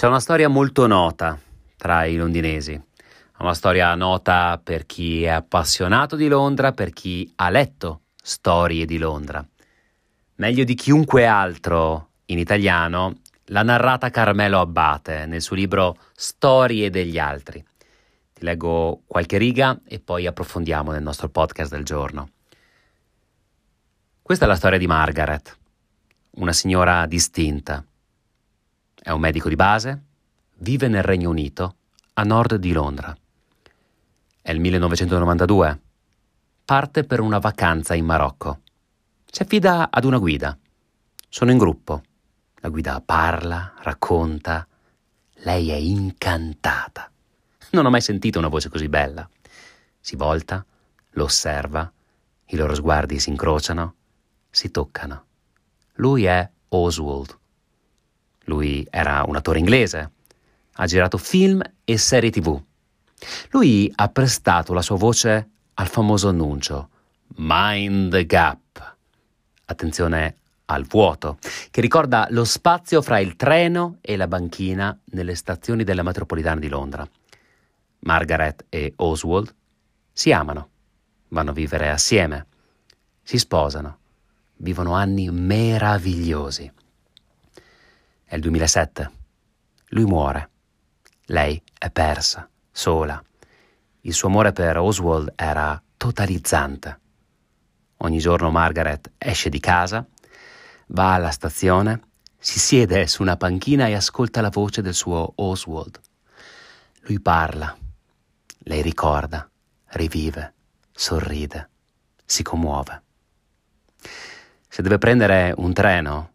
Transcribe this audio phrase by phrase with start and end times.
[0.00, 1.38] C'è una storia molto nota
[1.76, 2.82] tra i londinesi,
[3.40, 8.96] una storia nota per chi è appassionato di Londra, per chi ha letto storie di
[8.96, 9.46] Londra.
[10.36, 13.18] Meglio di chiunque altro in italiano
[13.48, 17.62] l'ha narrata Carmelo Abbate nel suo libro Storie degli altri.
[18.32, 22.30] Ti leggo qualche riga e poi approfondiamo nel nostro podcast del giorno.
[24.22, 25.58] Questa è la storia di Margaret,
[26.36, 27.84] una signora distinta
[29.02, 30.02] è un medico di base,
[30.56, 31.76] vive nel Regno Unito,
[32.14, 33.16] a nord di Londra.
[34.42, 35.80] È il 1992.
[36.64, 38.60] Parte per una vacanza in Marocco.
[39.24, 40.56] Si affida ad una guida.
[41.28, 42.02] Sono in gruppo.
[42.56, 44.66] La guida parla, racconta.
[45.42, 47.10] Lei è incantata.
[47.70, 49.28] Non ho mai sentito una voce così bella.
[49.98, 50.64] Si volta,
[51.12, 51.90] lo osserva,
[52.46, 53.94] i loro sguardi si incrociano,
[54.50, 55.24] si toccano.
[55.94, 57.39] Lui è Oswald,
[58.50, 60.10] lui era un attore inglese,
[60.74, 62.60] ha girato film e serie tv.
[63.50, 66.88] Lui ha prestato la sua voce al famoso annuncio
[67.36, 68.96] Mind the Gap.
[69.66, 70.34] Attenzione
[70.66, 71.38] al vuoto,
[71.70, 76.68] che ricorda lo spazio fra il treno e la banchina nelle stazioni della metropolitana di
[76.68, 77.08] Londra.
[78.00, 79.54] Margaret e Oswald
[80.12, 80.68] si amano,
[81.28, 82.46] vanno a vivere assieme,
[83.22, 83.98] si sposano,
[84.56, 86.70] vivono anni meravigliosi.
[88.30, 89.10] È il 2007.
[89.88, 90.50] Lui muore.
[91.24, 93.20] Lei è persa, sola.
[94.02, 97.00] Il suo amore per Oswald era totalizzante.
[97.96, 100.06] Ogni giorno Margaret esce di casa,
[100.86, 102.02] va alla stazione,
[102.38, 105.98] si siede su una panchina e ascolta la voce del suo Oswald.
[107.00, 107.76] Lui parla,
[108.58, 109.50] lei ricorda,
[109.86, 110.54] rivive,
[110.92, 111.68] sorride,
[112.24, 113.02] si commuove.
[114.68, 116.34] Se deve prendere un treno,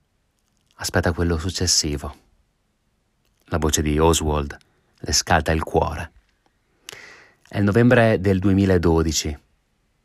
[0.76, 2.16] aspetta quello successivo.
[3.46, 4.58] La voce di Oswald
[4.98, 6.12] le scalda il cuore.
[7.48, 9.40] È il novembre del 2012.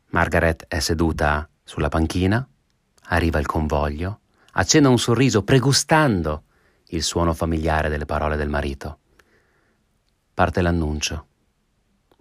[0.09, 2.47] Margaret è seduta sulla panchina,
[3.05, 4.19] arriva il convoglio,
[4.53, 6.43] accenna un sorriso pregustando
[6.87, 8.99] il suono familiare delle parole del marito.
[10.33, 11.27] Parte l'annuncio.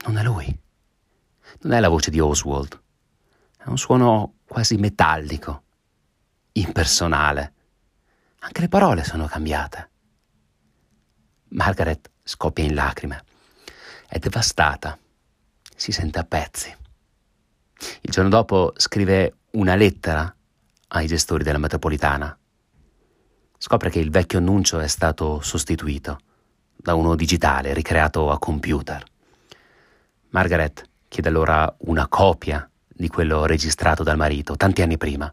[0.07, 0.59] Non è lui.
[1.63, 2.81] Non è la voce di Oswald.
[3.59, 5.65] È un suono quasi metallico,
[6.53, 7.55] impersonale
[8.43, 9.89] anche le parole sono cambiate.
[11.51, 13.25] Margaret scoppia in lacrime.
[14.09, 14.99] È devastata.
[15.77, 16.75] Si sente a pezzi.
[18.01, 20.35] Il giorno dopo scrive una lettera
[20.89, 22.37] ai gestori della metropolitana.
[23.59, 26.19] Scopre che il vecchio annuncio è stato sostituito
[26.77, 29.05] da uno digitale ricreato a computer.
[30.31, 35.33] Margaret chiede allora una copia di quello registrato dal marito tanti anni prima.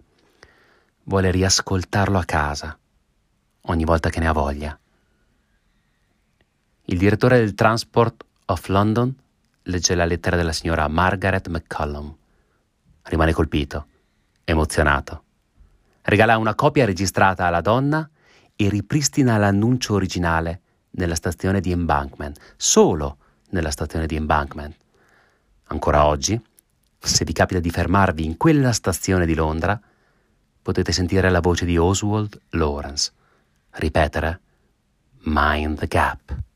[1.04, 2.78] Vuole riascoltarlo a casa
[3.68, 4.78] ogni volta che ne ha voglia.
[6.86, 9.14] Il direttore del Transport of London
[9.64, 12.16] legge la lettera della signora Margaret McCollum.
[13.04, 13.88] Rimane colpito,
[14.44, 15.24] emozionato.
[16.04, 18.10] Regala una copia registrata alla donna
[18.56, 20.62] e ripristina l'annuncio originale
[20.92, 23.18] nella stazione di Embankment, solo
[23.50, 24.76] nella stazione di Embankment.
[25.66, 26.42] Ancora oggi,
[26.98, 29.80] se vi capita di fermarvi in quella stazione di Londra,
[30.62, 33.12] potete sentire la voce di Oswald Lawrence
[33.78, 34.42] ripetere
[35.20, 36.47] Mind the Gap.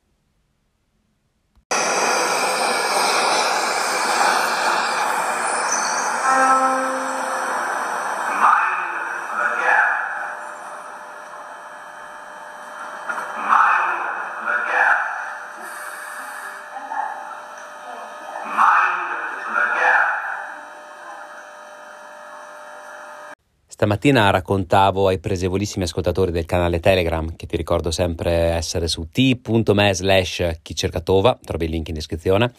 [23.82, 29.96] Stamattina raccontavo ai presevolissimi ascoltatori del canale Telegram, che ti ricordo sempre essere su t.me
[29.96, 32.54] slash chi Tova, trovi il link in descrizione,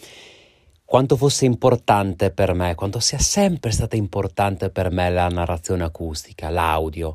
[0.85, 6.51] quanto fosse importante per me, quanto sia sempre stata importante per me la narrazione acustica,
[6.51, 7.15] l'audio.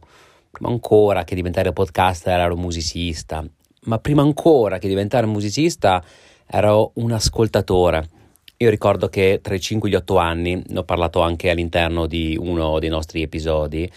[0.52, 3.46] Prima ancora che diventare podcaster ero musicista,
[3.88, 6.02] ma prima ancora che diventare musicista
[6.46, 8.08] ero un ascoltatore
[8.58, 12.08] io ricordo che tra i 5 e gli 8 anni, ne ho parlato anche all'interno
[12.08, 13.90] di uno dei nostri episodi,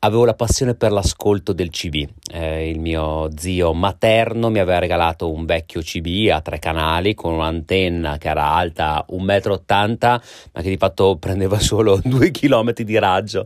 [0.00, 2.08] avevo la passione per l'ascolto del CB.
[2.30, 7.32] Eh, il mio zio materno mi aveva regalato un vecchio CB a tre canali con
[7.32, 10.20] un'antenna che era alta 1,80 m,
[10.52, 13.44] ma che di fatto prendeva solo 2 km di raggio.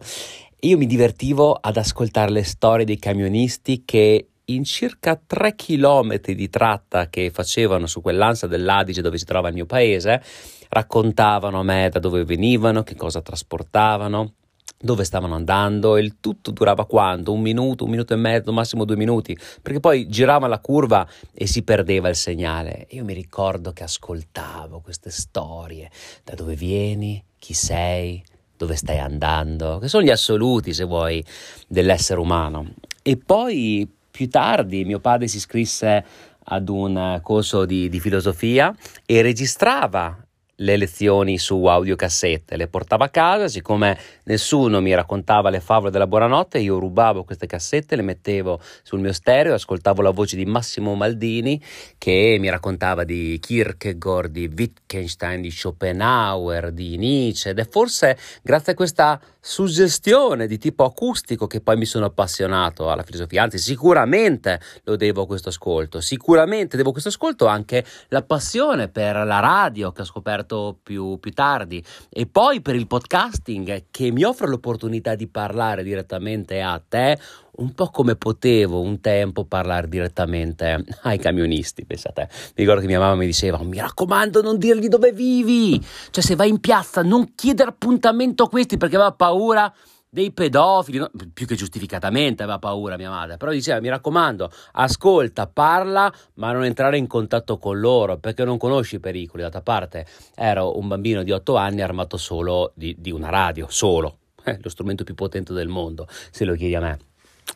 [0.64, 6.49] Io mi divertivo ad ascoltare le storie dei camionisti che in circa 3 km di
[6.49, 10.23] tratta che facevano su quell'ansa dell'Adige dove si trova il mio paese,
[10.69, 14.35] raccontavano a me da dove venivano, che cosa trasportavano,
[14.83, 17.33] dove stavano andando, il tutto durava quanto?
[17.33, 21.47] Un minuto, un minuto e mezzo, massimo due minuti, perché poi girava la curva e
[21.47, 22.89] si perdeva il segnale.
[22.91, 25.89] Io mi ricordo che ascoltavo queste storie,
[26.25, 28.23] da dove vieni, chi sei,
[28.56, 31.25] dove stai andando, che sono gli assoluti, se vuoi,
[31.69, 32.75] dell'essere umano.
[33.03, 36.05] E poi più tardi mio padre si iscrisse
[36.44, 38.73] ad un corso di, di filosofia
[39.05, 40.17] e registrava
[40.56, 46.06] le lezioni su audiocassette, le portavo a casa, siccome nessuno mi raccontava le favole della
[46.06, 50.94] buonanotte, io rubavo queste cassette, le mettevo sul mio stereo, ascoltavo la voce di Massimo
[50.94, 51.60] Maldini
[51.96, 58.72] che mi raccontava di Kierkegaard, di Wittgenstein, di Schopenhauer, di Nietzsche ed è forse grazie
[58.72, 64.60] a questa suggestione di tipo acustico che poi mi sono appassionato alla filosofia, anzi sicuramente
[64.84, 69.90] lo devo a questo ascolto, sicuramente devo questo ascolto anche la passione per la radio
[69.90, 70.42] che ho scoperto
[70.83, 76.61] più, più tardi e poi per il podcasting che mi offre l'opportunità di parlare direttamente
[76.61, 77.19] a te
[77.55, 82.29] un po' come potevo un tempo parlare direttamente ai camionisti, pensate.
[82.31, 85.81] Mi ricordo che mia mamma mi diceva, mi raccomando non dirgli dove vivi,
[86.11, 89.73] cioè se vai in piazza non chiedere appuntamento a questi perché aveva paura
[90.14, 91.11] dei pedofili, no?
[91.32, 96.67] più che giustificatamente aveva paura mia madre, però diceva mi raccomando, ascolta, parla, ma non
[96.67, 99.41] entrare in contatto con loro perché non conosci i pericoli.
[99.41, 104.19] D'altra parte ero un bambino di 8 anni armato solo di, di una radio, solo,
[104.44, 106.99] eh, lo strumento più potente del mondo, se lo chiedi a me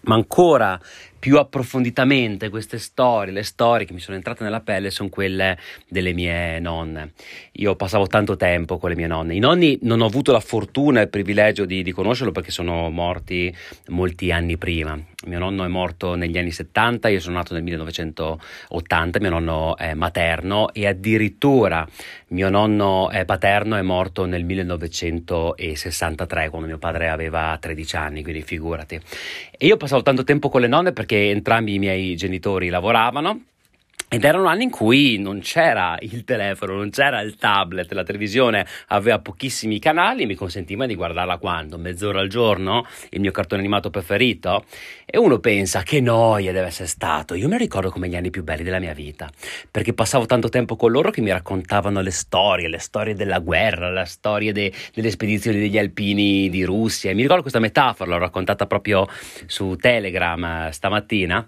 [0.02, 0.78] ma ancora
[1.18, 5.58] più approfonditamente queste storie, le storie che mi sono entrate nella pelle sono quelle
[5.88, 7.12] delle mie nonne.
[7.52, 9.34] Io passavo tanto tempo con le mie nonne.
[9.34, 12.90] I nonni non ho avuto la fortuna e il privilegio di, di conoscerlo perché sono
[12.90, 13.54] morti
[13.88, 14.98] molti anni prima.
[15.26, 19.94] Mio nonno è morto negli anni 70, io sono nato nel 1980, mio nonno è
[19.94, 21.86] materno e addirittura
[22.28, 28.42] mio nonno è paterno è morto nel 1963 quando mio padre aveva 13 anni, quindi
[28.42, 29.00] figurati.
[29.58, 33.44] E io passavo tanto tempo con le nonne perché perché entrambi i miei genitori lavoravano.
[34.08, 38.64] Ed erano anni in cui non c'era il telefono, non c'era il tablet, la televisione
[38.88, 41.76] aveva pochissimi canali e mi consentiva di guardarla quando?
[41.76, 42.86] Mezz'ora al giorno?
[43.10, 44.64] Il mio cartone animato preferito?
[45.04, 47.34] E uno pensa che noia deve essere stato.
[47.34, 49.28] Io mi ricordo come gli anni più belli della mia vita,
[49.68, 53.90] perché passavo tanto tempo con loro che mi raccontavano le storie, le storie della guerra,
[53.90, 57.10] le storie de- delle spedizioni degli alpini di Russia.
[57.10, 59.08] E mi ricordo questa metafora, l'ho raccontata proprio
[59.46, 61.44] su Telegram stamattina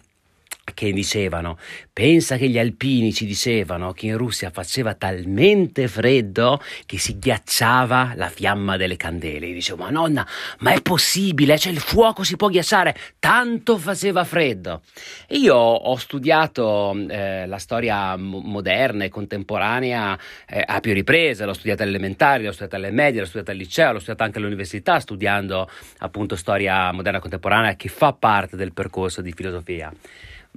[0.79, 1.59] che dicevano,
[1.93, 8.13] pensa che gli alpini ci dicevano che in Russia faceva talmente freddo che si ghiacciava
[8.15, 9.47] la fiamma delle candele.
[9.47, 10.27] Io dicevo, ma nonna,
[10.61, 11.59] ma è possibile?
[11.59, 12.97] Cioè il fuoco si può ghiacciare?
[13.19, 14.83] Tanto faceva freddo.
[15.31, 20.17] Io ho studiato eh, la storia moderna e contemporanea
[20.47, 23.57] eh, a più riprese, l'ho studiata alle elementari, l'ho studiata alle medie, l'ho studiata al
[23.57, 25.69] liceo, l'ho studiata anche all'università, studiando
[25.99, 29.93] appunto storia moderna e contemporanea che fa parte del percorso di filosofia.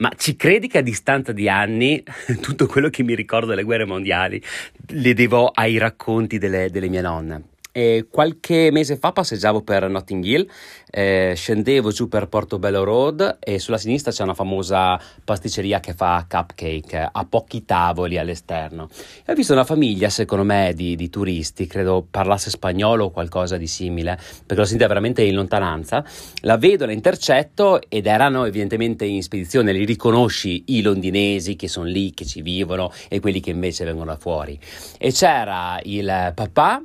[0.01, 2.03] Ma ci credi che a distanza di anni
[2.41, 4.41] tutto quello che mi ricordo delle guerre mondiali
[4.87, 7.50] le devo ai racconti delle, delle mie nonne?
[7.73, 10.47] E qualche mese fa passeggiavo per Notting Hill,
[10.89, 16.25] eh, scendevo giù per Portobello Road e sulla sinistra c'è una famosa pasticceria che fa
[16.29, 18.89] cupcake a pochi tavoli all'esterno.
[19.25, 23.55] E ho visto una famiglia, secondo me, di, di, turisti, credo parlasse spagnolo o qualcosa
[23.55, 26.03] di simile, perché l'ho sentita veramente in lontananza.
[26.41, 31.85] La vedo, la intercetto ed erano evidentemente in spedizione, li riconosci i londinesi che sono
[31.85, 34.59] lì, che ci vivono e quelli che invece vengono da fuori.
[34.97, 36.83] E c'era il papà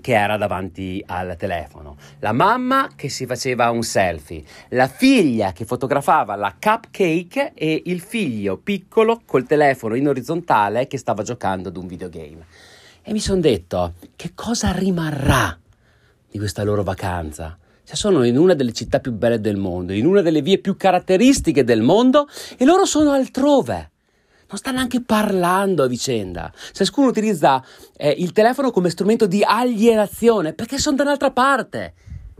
[0.00, 5.64] che era davanti al telefono, la mamma che si faceva un selfie, la figlia che
[5.64, 11.76] fotografava la cupcake e il figlio piccolo col telefono in orizzontale che stava giocando ad
[11.76, 12.46] un videogame.
[13.02, 15.58] E mi sono detto, che cosa rimarrà
[16.30, 17.58] di questa loro vacanza?
[17.84, 20.76] Cioè sono in una delle città più belle del mondo, in una delle vie più
[20.76, 23.90] caratteristiche del mondo e loro sono altrove
[24.54, 26.52] non sta neanche parlando a vicenda.
[26.72, 27.64] Ciascuno utilizza
[27.96, 31.94] eh, il telefono come strumento di alienazione perché sono da un'altra parte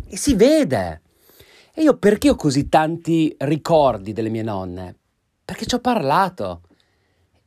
[0.07, 1.03] e si vede.
[1.75, 4.97] E io perché ho così tanti ricordi delle mie nonne?
[5.45, 6.61] Perché ci ho parlato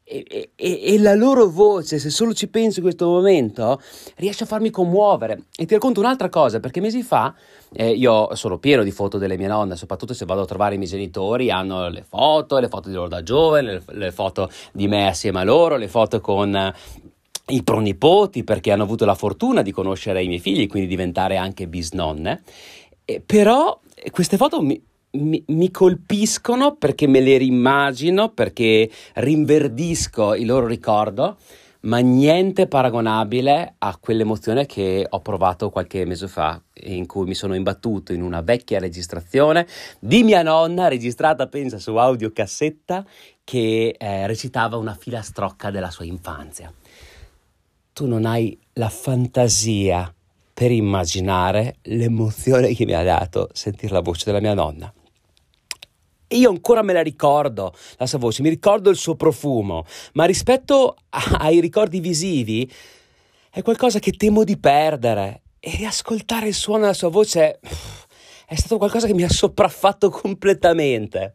[0.09, 3.81] e, e, e, la loro voce, se solo ci penso in questo momento,
[4.15, 5.43] riesce a farmi commuovere.
[5.57, 7.35] E ti racconto un'altra cosa, perché mesi fa
[7.73, 10.77] eh, io sono pieno di foto delle mie nonne, soprattutto se vado a trovare i
[10.77, 14.87] miei genitori, hanno le foto, le foto di loro da giovane, le, le foto di
[14.87, 16.73] me assieme a loro, le foto con eh,
[17.47, 21.67] i pronipoti, perché hanno avuto la fortuna di conoscere i miei figli, quindi diventare anche
[21.67, 22.43] bisnonne.
[23.03, 23.77] Eh, però
[24.11, 31.37] queste foto mi, mi, mi, colpiscono perché me le rimmagino, perché rinverdisco il loro ricordo,
[31.81, 37.55] ma niente paragonabile a quell'emozione che ho provato qualche mese fa, in cui mi sono
[37.55, 39.65] imbattuto in una vecchia registrazione
[39.99, 43.05] di mia nonna, registrata, pensa, su audiocassetta,
[43.43, 46.71] che eh, recitava una filastrocca della sua infanzia.
[47.93, 50.13] Tu non hai la fantasia
[50.53, 54.91] per immaginare l'emozione che mi ha dato sentire la voce della mia nonna.
[56.29, 60.97] Io ancora me la ricordo, la sua voce, mi ricordo il suo profumo, ma rispetto
[61.09, 62.69] ai ricordi visivi
[63.49, 65.43] è qualcosa che temo di perdere.
[65.59, 67.59] E riascoltare il suono della sua voce
[68.45, 71.33] è stato qualcosa che mi ha sopraffatto completamente.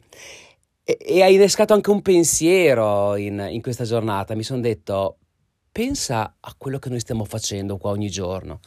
[0.85, 4.35] E, e ha innescato anche un pensiero in, in questa giornata.
[4.35, 5.19] Mi sono detto,
[5.73, 8.61] pensa a quello che noi stiamo facendo qua ogni giorno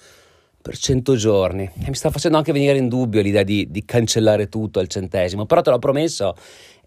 [0.66, 1.70] per cento giorni.
[1.84, 5.46] E mi sta facendo anche venire in dubbio l'idea di, di cancellare tutto al centesimo,
[5.46, 6.36] però te l'ho promesso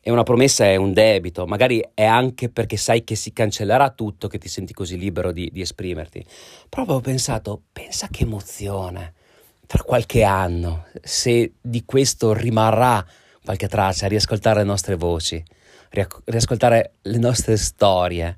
[0.00, 4.26] e una promessa è un debito, magari è anche perché sai che si cancellerà tutto
[4.26, 6.24] che ti senti così libero di, di esprimerti.
[6.68, 9.14] Però avevo pensato, pensa che emozione,
[9.68, 13.06] tra qualche anno, se di questo rimarrà
[13.44, 15.40] qualche traccia, riascoltare le nostre voci,
[16.24, 18.34] riascoltare le nostre storie.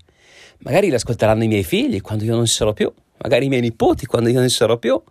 [0.59, 2.93] Magari le ascolteranno i miei figli quando io non ci sarò più,
[3.23, 5.03] magari i miei nipoti quando io non ci sarò più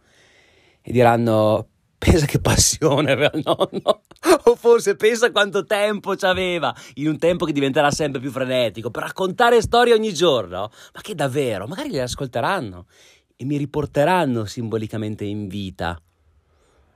[0.90, 1.68] e diranno
[2.00, 4.02] pensa che passione aveva il nonno.
[4.50, 8.90] O forse pensa quanto tempo ci aveva in un tempo che diventerà sempre più frenetico
[8.90, 10.72] per raccontare storie ogni giorno?
[10.94, 11.68] Ma che davvero?
[11.68, 12.88] Magari le ascolteranno
[13.36, 16.02] e mi riporteranno simbolicamente in vita.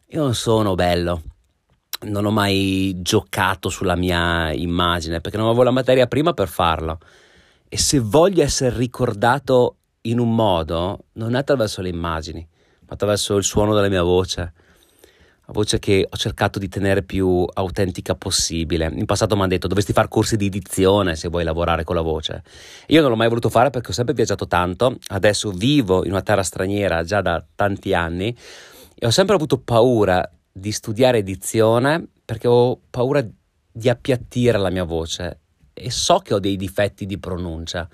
[0.07, 1.21] Io non sono bello.
[2.01, 6.97] Non ho mai giocato sulla mia immagine perché non avevo la materia prima per farlo.
[7.69, 12.47] E se voglio essere ricordato in un modo non è attraverso le immagini
[12.93, 14.53] attraverso il suono della mia voce,
[15.45, 18.89] la voce che ho cercato di tenere più autentica possibile.
[18.93, 22.01] In passato mi hanno detto dovresti fare corsi di dizione se vuoi lavorare con la
[22.01, 22.43] voce.
[22.88, 26.21] Io non l'ho mai voluto fare perché ho sempre viaggiato tanto, adesso vivo in una
[26.21, 28.35] terra straniera già da tanti anni
[28.95, 33.25] e ho sempre avuto paura di studiare dizione perché ho paura
[33.71, 35.39] di appiattire la mia voce
[35.73, 37.89] e so che ho dei difetti di pronuncia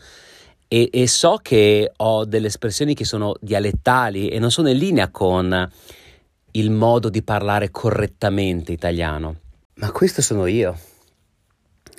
[0.71, 5.09] e, e so che ho delle espressioni che sono dialettali e non sono in linea
[5.09, 5.69] con
[6.51, 9.39] il modo di parlare correttamente italiano.
[9.75, 10.77] Ma questo sono io.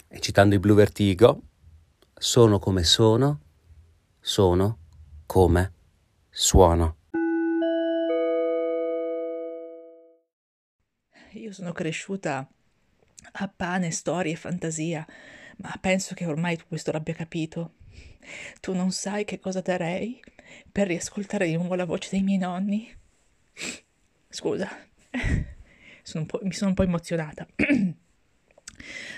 [0.09, 1.41] E citando i Blue Vertigo,
[2.15, 3.41] sono come sono,
[4.21, 4.79] sono
[5.27, 5.73] come
[6.31, 6.97] suono.
[11.33, 12.49] Io sono cresciuta
[13.33, 15.07] a pane, storie fantasia,
[15.62, 17.75] ma penso che ormai tu questo l'abbia capito.
[18.61, 20.21] Tu non sai che cosa darei
[20.71, 22.93] per riascoltare di nuovo la voce dei miei nonni.
[24.29, 24.69] Scusa,
[26.02, 27.47] sono mi sono un po' emozionata.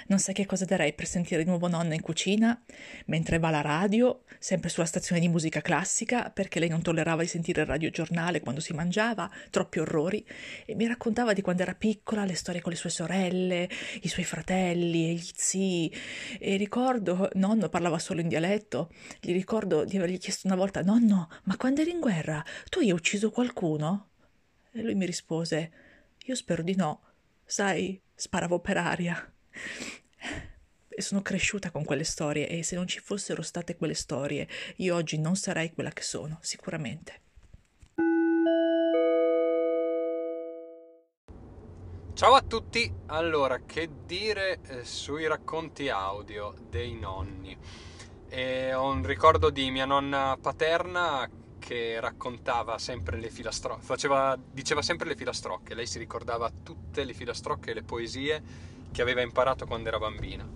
[0.06, 2.60] Non sai che cosa darei per sentire di nuovo nonna in cucina,
[3.06, 7.28] mentre va la radio, sempre sulla stazione di musica classica, perché lei non tollerava di
[7.28, 10.26] sentire il radiogiornale quando si mangiava, troppi orrori,
[10.64, 13.68] e mi raccontava di quando era piccola, le storie con le sue sorelle,
[14.02, 15.94] i suoi fratelli e gli zii.
[16.38, 18.90] E ricordo, nonno parlava solo in dialetto,
[19.20, 22.90] gli ricordo di avergli chiesto una volta, nonno, ma quando eri in guerra, tu hai
[22.92, 24.08] ucciso qualcuno?
[24.72, 25.70] E lui mi rispose,
[26.24, 27.02] io spero di no,
[27.44, 29.32] sai, sparavo per aria.
[30.96, 35.18] Sono cresciuta con quelle storie e se non ci fossero state quelle storie, io oggi
[35.18, 37.20] non sarei quella che sono, sicuramente.
[42.14, 47.56] Ciao a tutti, allora che dire eh, sui racconti audio dei nonni?
[48.28, 51.28] E ho un ricordo di mia nonna paterna
[51.58, 53.96] che raccontava sempre le filastrocche,
[54.52, 58.42] diceva sempre le filastrocche, lei si ricordava tutte le filastrocche e le poesie
[58.92, 60.48] che aveva imparato quando era bambina.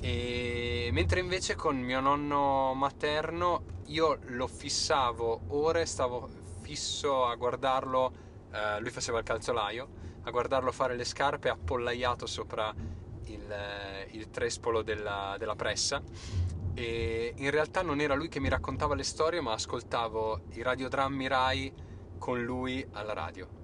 [0.00, 6.28] E mentre invece con mio nonno materno io lo fissavo ore, stavo
[6.60, 8.12] fisso a guardarlo,
[8.52, 9.88] eh, lui faceva il calzolaio,
[10.22, 12.74] a guardarlo fare le scarpe appollaiato sopra
[13.24, 16.02] il, eh, il trespolo della, della pressa
[16.74, 21.26] e in realtà non era lui che mi raccontava le storie ma ascoltavo i radiodrammi
[21.26, 21.72] Rai
[22.18, 23.59] con lui alla radio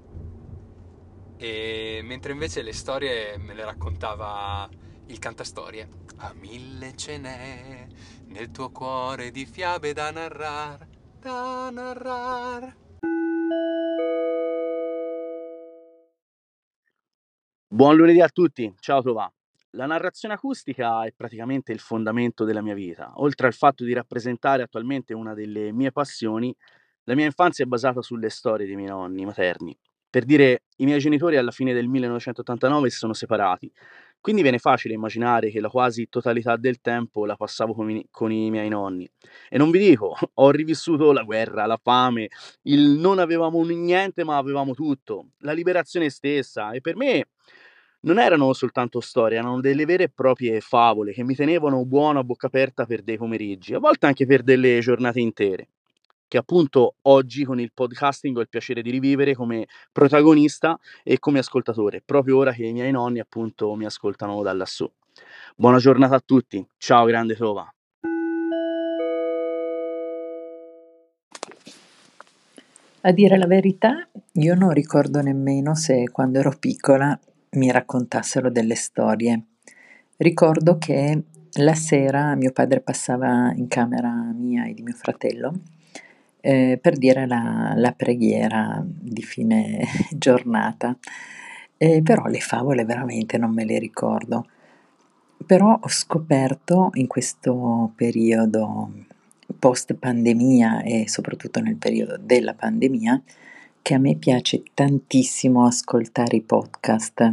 [1.38, 4.68] e mentre invece le storie me le raccontava
[5.06, 5.88] il cantastorie.
[6.18, 7.86] A mille ce n'è
[8.26, 10.86] nel tuo cuore di fiabe da narrar,
[11.20, 12.76] da narrar.
[17.68, 19.30] Buon lunedì a tutti, ciao Tova.
[19.70, 23.12] La narrazione acustica è praticamente il fondamento della mia vita.
[23.16, 26.54] Oltre al fatto di rappresentare attualmente una delle mie passioni,
[27.02, 29.78] la mia infanzia è basata sulle storie dei miei nonni materni.
[30.16, 33.70] Per dire, i miei genitori alla fine del 1989 si sono separati,
[34.18, 38.32] Quindi viene facile immaginare che la quasi totalità del tempo la passavo con i, con
[38.32, 39.06] i miei nonni.
[39.50, 42.28] E non vi dico, ho rivissuto la guerra, la fame,
[42.62, 46.70] il non avevamo niente ma avevamo tutto, la liberazione stessa.
[46.70, 47.26] E per me
[48.06, 52.24] non erano soltanto storie, erano delle vere e proprie favole che mi tenevano buono a
[52.24, 55.68] bocca aperta per dei pomeriggi, a volte anche per delle giornate intere
[56.28, 61.38] che appunto oggi con il podcasting ho il piacere di rivivere come protagonista e come
[61.38, 64.90] ascoltatore, proprio ora che i miei nonni appunto mi ascoltano da lassù.
[65.54, 67.70] Buona giornata a tutti, ciao grande Tova.
[73.02, 77.16] A dire la verità, io non ricordo nemmeno se quando ero piccola
[77.50, 79.44] mi raccontassero delle storie.
[80.16, 81.22] Ricordo che
[81.58, 85.52] la sera mio padre passava in camera mia e di mio fratello
[86.46, 89.84] eh, per dire la, la, preghiera di fine
[90.16, 90.96] giornata.
[91.76, 94.46] Eh, però le favole veramente non me le ricordo.
[95.44, 98.92] Però ho scoperto in questo periodo
[99.58, 103.20] post pandemia e soprattutto nel periodo della pandemia
[103.82, 107.32] che a me piace tantissimo ascoltare i podcast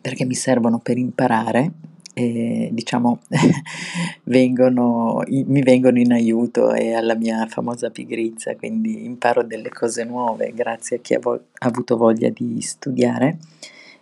[0.00, 1.72] perché mi servono per imparare
[2.14, 3.20] e diciamo
[4.24, 10.52] vengono, mi vengono in aiuto e alla mia famosa pigrizia, quindi imparo delle cose nuove
[10.54, 13.38] grazie a chi ha, vo- ha avuto voglia di studiare.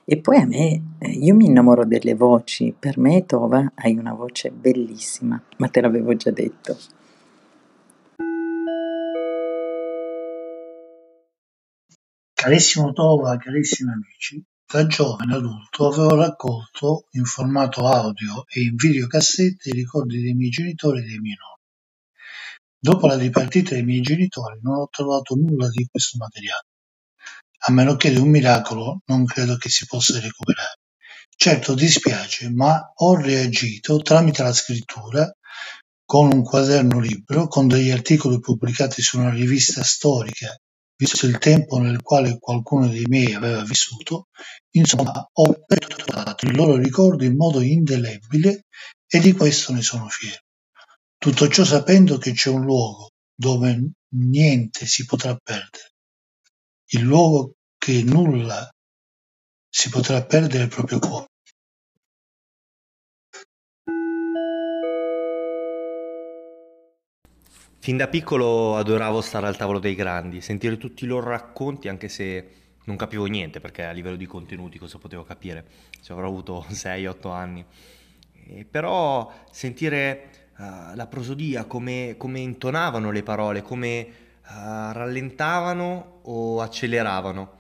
[0.05, 4.13] E poi a me, eh, io mi innamoro delle voci, per me Tova hai una
[4.13, 6.77] voce bellissima, ma te l'avevo già detto.
[12.35, 19.71] Carissimo Tova, carissimi amici, da giovane adulto avevo raccolto in formato audio e in videocassette
[19.71, 21.59] i ricordi dei miei genitori e dei miei nonni.
[22.79, 26.69] Dopo la dipartita dei miei genitori non ho trovato nulla di questo materiale.
[27.67, 30.79] A meno che di un miracolo non credo che si possa recuperare.
[31.35, 35.29] Certo dispiace, ma ho reagito tramite la scrittura
[36.05, 40.57] con un quaderno libero, con degli articoli pubblicati su una rivista storica
[41.01, 44.29] visto il tempo nel quale qualcuno dei miei aveva vissuto,
[44.73, 48.67] insomma ho perpetuato il loro ricordo in modo indelebile
[49.07, 50.43] e di questo ne sono fiero.
[51.17, 55.95] Tutto ciò sapendo che c'è un luogo dove niente si potrà perdere,
[56.91, 58.71] il luogo che nulla
[59.71, 61.30] si potrà perdere il proprio cuore.
[67.83, 72.11] Fin da piccolo adoravo stare al tavolo dei grandi, sentire tutti i loro racconti anche
[72.11, 72.49] se
[72.85, 75.65] non capivo niente perché a livello di contenuti cosa potevo capire,
[75.99, 77.65] se avrò avuto 6-8 anni.
[78.49, 84.07] E però sentire uh, la prosodia, come, come, intonavano le parole, come
[84.45, 87.53] uh, rallentavano o acceleravano,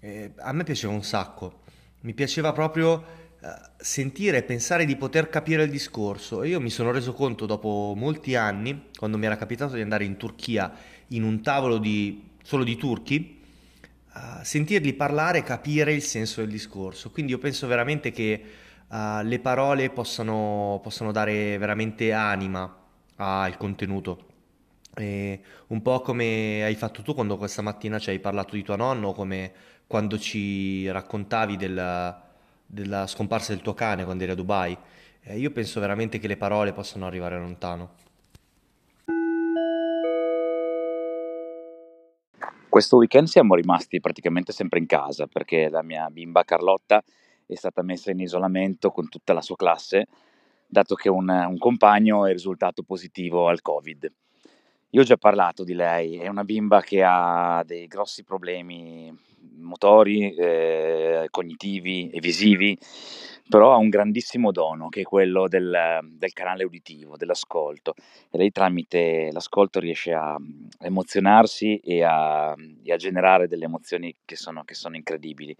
[0.00, 1.60] eh, a me piaceva un sacco.
[2.00, 3.27] Mi piaceva proprio
[3.76, 6.42] sentire e pensare di poter capire il discorso.
[6.42, 10.04] E io mi sono reso conto dopo molti anni, quando mi era capitato di andare
[10.04, 10.72] in Turchia
[11.08, 13.40] in un tavolo di, solo di turchi,
[14.12, 17.10] uh, sentirli parlare e capire il senso del discorso.
[17.10, 18.42] Quindi io penso veramente che
[18.88, 22.76] uh, le parole possano, possano, dare veramente anima
[23.16, 24.26] al contenuto.
[24.94, 28.74] E un po' come hai fatto tu quando questa mattina ci hai parlato di tuo
[28.74, 29.52] nonno, come
[29.86, 32.26] quando ci raccontavi del
[32.70, 34.76] della scomparsa del tuo cane quando eri a Dubai.
[35.22, 38.06] Eh, io penso veramente che le parole possano arrivare lontano.
[42.68, 47.02] Questo weekend siamo rimasti praticamente sempre in casa perché la mia bimba Carlotta
[47.46, 50.06] è stata messa in isolamento con tutta la sua classe,
[50.66, 54.12] dato che un, un compagno è risultato positivo al Covid.
[54.90, 59.14] Io ho già parlato di lei, è una bimba che ha dei grossi problemi
[59.58, 62.78] motori, eh, cognitivi e visivi,
[63.48, 67.94] però ha un grandissimo dono che è quello del, del canale uditivo, dell'ascolto.
[68.30, 70.40] E lei tramite l'ascolto riesce a, a
[70.80, 75.56] emozionarsi e a, e a, generare delle emozioni che sono, che sono incredibili.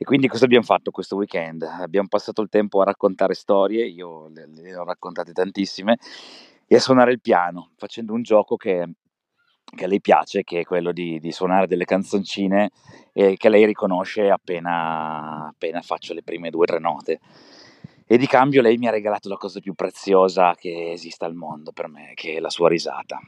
[0.00, 1.62] E quindi cosa abbiamo fatto questo weekend?
[1.62, 5.98] Abbiamo passato il tempo a raccontare storie, io le, le ho raccontate tantissime,
[6.66, 8.88] e a suonare il piano, facendo un gioco che,
[9.74, 12.70] che a lei piace, che è quello di, di suonare delle canzoncine
[13.12, 17.20] e che lei riconosce appena, appena faccio le prime due o tre note.
[18.06, 21.72] E di cambio lei mi ha regalato la cosa più preziosa che esista al mondo
[21.72, 23.20] per me, che è la sua risata.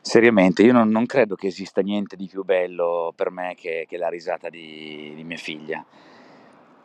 [0.00, 3.96] Seriamente, io non, non credo che esista niente di più bello per me che, che
[3.96, 5.84] la risata di, di mia figlia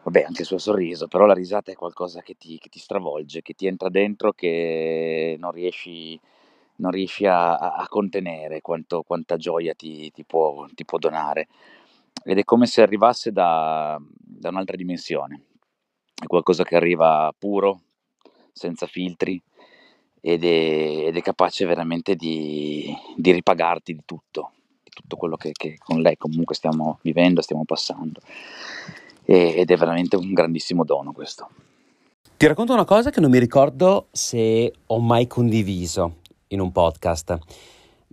[0.08, 3.42] vabbè, anche il suo sorriso, però la risata è qualcosa che ti, che ti stravolge,
[3.42, 6.18] che ti entra dentro, che non riesci,
[6.78, 11.48] non riesci a, a, contenere quanto, quanta gioia ti, ti, può, ti, può, donare.
[12.24, 15.42] ed è come se arrivasse da, da un'altra dimensione.
[16.14, 17.82] È qualcosa che arriva puro,
[18.52, 19.42] senza filtri
[20.20, 24.52] ed è, ed è capace veramente di, di, ripagarti di tutto,
[24.84, 28.20] di tutto quello che, che, con lei comunque stiamo vivendo, stiamo passando.
[29.24, 31.50] E, ed è veramente un grandissimo dono questo.
[32.36, 37.38] Ti racconto una cosa che non mi ricordo se ho mai condiviso in un podcast.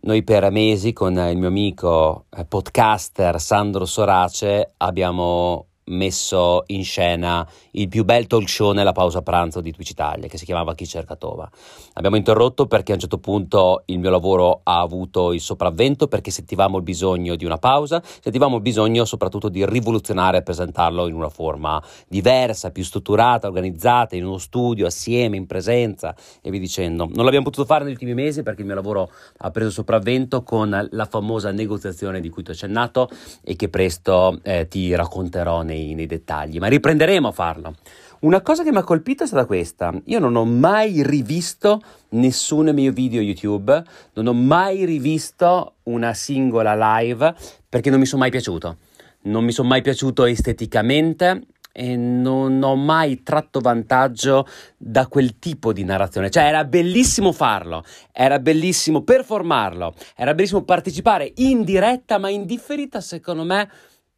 [0.03, 7.47] Noi per mesi con il mio amico eh, podcaster Sandro Sorace abbiamo messo in scena
[7.73, 10.87] il più bel talk show nella pausa pranzo di Twitch Italia che si chiamava Chi
[10.87, 11.49] cerca Tova.
[11.95, 16.31] Abbiamo interrotto perché a un certo punto il mio lavoro ha avuto il sopravvento perché
[16.31, 21.15] sentivamo il bisogno di una pausa, sentivamo il bisogno soprattutto di rivoluzionare e presentarlo in
[21.15, 27.09] una forma diversa, più strutturata, organizzata, in uno studio, assieme, in presenza e via dicendo.
[27.13, 30.89] Non l'abbiamo potuto fare negli ultimi mesi perché il mio lavoro ha preso sopravvento con
[30.91, 33.09] la famosa negoziazione di cui ti ho accennato
[33.43, 37.75] e che presto eh, ti racconterò nei nei, nei dettagli, ma riprenderemo a farlo.
[38.21, 39.93] Una cosa che mi ha colpito è stata questa.
[40.07, 43.83] Io non ho mai rivisto nessun mio video YouTube,
[44.15, 47.35] non ho mai rivisto una singola live
[47.69, 48.79] perché non mi sono mai piaciuto.
[49.25, 55.73] Non mi sono mai piaciuto esteticamente e non ho mai tratto vantaggio da quel tipo
[55.73, 56.31] di narrazione.
[56.31, 63.01] Cioè era bellissimo farlo, era bellissimo performarlo, era bellissimo partecipare in diretta, ma in differita
[63.01, 63.69] secondo me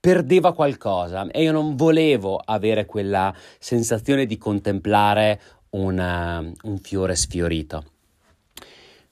[0.07, 5.41] perdeva qualcosa e io non volevo avere quella sensazione di contemplare
[5.71, 7.85] una, un fiore sfiorito.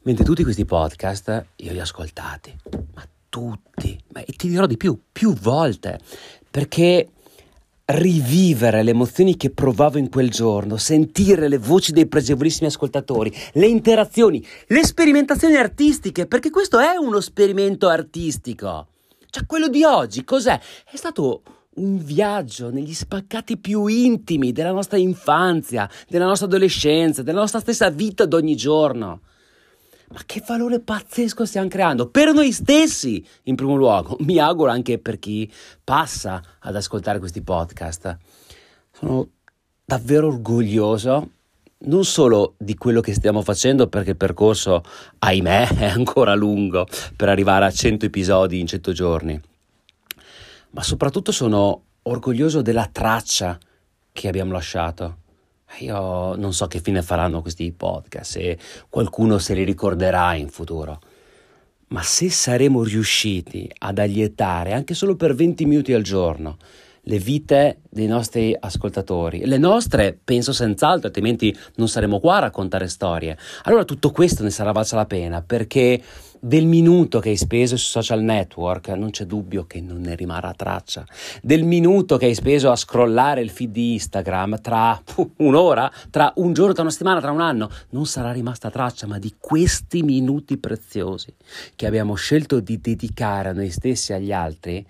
[0.02, 2.56] Mentre tutti questi podcast io li ho ascoltati,
[2.94, 5.98] ma tutti, ma ti dirò di più, più volte,
[6.48, 7.08] perché
[7.86, 13.66] rivivere le emozioni che provavo in quel giorno, sentire le voci dei pregevolissimi ascoltatori, le
[13.66, 18.86] interazioni, le sperimentazioni artistiche, perché questo è uno sperimento artistico.
[19.34, 20.60] Cioè, quello di oggi cos'è?
[20.88, 21.42] È stato
[21.74, 27.90] un viaggio negli spaccati più intimi della nostra infanzia, della nostra adolescenza, della nostra stessa
[27.90, 29.22] vita d'ogni giorno.
[30.10, 34.16] Ma che valore pazzesco stiamo creando per noi stessi, in primo luogo.
[34.22, 35.50] Mi auguro anche per chi
[35.82, 38.16] passa ad ascoltare questi podcast.
[38.92, 39.30] Sono
[39.84, 41.30] davvero orgoglioso
[41.84, 44.82] non solo di quello che stiamo facendo, perché il percorso,
[45.18, 49.40] ahimè, è ancora lungo per arrivare a 100 episodi in 100 giorni,
[50.70, 53.58] ma soprattutto sono orgoglioso della traccia
[54.12, 55.18] che abbiamo lasciato.
[55.80, 61.00] Io non so che fine faranno questi podcast, se qualcuno se li ricorderà in futuro,
[61.88, 66.58] ma se saremo riusciti ad allietare anche solo per 20 minuti al giorno
[67.04, 69.44] le vite dei nostri ascoltatori.
[69.44, 73.36] Le nostre, penso senz'altro, altrimenti non saremo qua a raccontare storie.
[73.64, 76.02] Allora tutto questo ne sarà valsa la pena perché
[76.44, 80.52] del minuto che hai speso sui social network non c'è dubbio che non ne rimarrà
[80.52, 81.02] traccia.
[81.40, 85.00] Del minuto che hai speso a scrollare il feed di Instagram tra
[85.38, 89.18] un'ora, tra un giorno, tra una settimana, tra un anno, non sarà rimasta traccia, ma
[89.18, 91.34] di questi minuti preziosi
[91.74, 94.86] che abbiamo scelto di dedicare a noi stessi e agli altri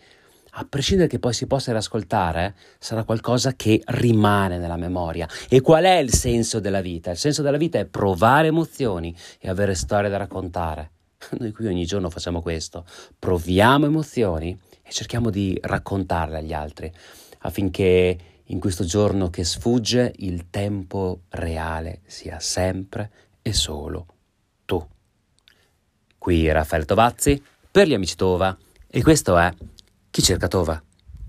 [0.57, 5.29] a prescindere che poi si possa riascoltare, sarà qualcosa che rimane nella memoria.
[5.49, 7.11] E qual è il senso della vita?
[7.11, 10.91] Il senso della vita è provare emozioni e avere storie da raccontare.
[11.39, 12.85] Noi qui ogni giorno facciamo questo,
[13.19, 16.93] proviamo emozioni e cerchiamo di raccontarle agli altri
[17.41, 23.11] affinché in questo giorno che sfugge il tempo reale sia sempre
[23.43, 24.07] e solo
[24.65, 24.85] tu.
[26.19, 29.53] Qui Raffaele Tovazzi per gli amici Tova e questo è
[30.15, 30.84] chi cerca Tova?